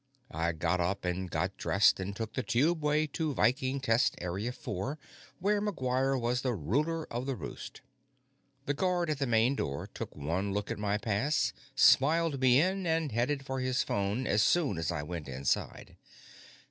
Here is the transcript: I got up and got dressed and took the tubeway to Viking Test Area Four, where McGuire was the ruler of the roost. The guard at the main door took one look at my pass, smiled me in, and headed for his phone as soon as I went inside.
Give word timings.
I 0.31 0.53
got 0.53 0.81
up 0.81 1.05
and 1.05 1.29
got 1.29 1.57
dressed 1.57 1.99
and 1.99 2.15
took 2.15 2.33
the 2.33 2.41
tubeway 2.41 3.05
to 3.13 3.35
Viking 3.35 3.79
Test 3.79 4.15
Area 4.17 4.51
Four, 4.51 4.97
where 5.37 5.61
McGuire 5.61 6.19
was 6.19 6.41
the 6.41 6.55
ruler 6.55 7.05
of 7.13 7.27
the 7.27 7.35
roost. 7.35 7.81
The 8.65 8.73
guard 8.73 9.11
at 9.11 9.19
the 9.19 9.27
main 9.27 9.53
door 9.53 9.85
took 9.93 10.15
one 10.15 10.53
look 10.53 10.71
at 10.71 10.79
my 10.79 10.97
pass, 10.97 11.53
smiled 11.75 12.41
me 12.41 12.59
in, 12.59 12.87
and 12.87 13.11
headed 13.11 13.45
for 13.45 13.59
his 13.59 13.83
phone 13.83 14.25
as 14.25 14.41
soon 14.41 14.79
as 14.79 14.91
I 14.91 15.03
went 15.03 15.27
inside. 15.27 15.97